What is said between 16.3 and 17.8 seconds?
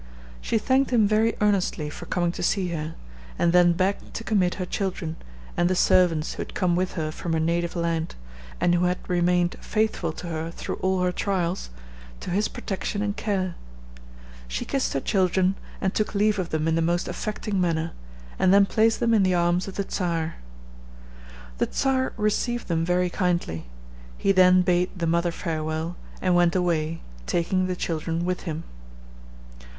of them in the most affecting